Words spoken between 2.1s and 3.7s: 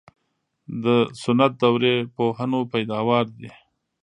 پوهنو پیداوار دي.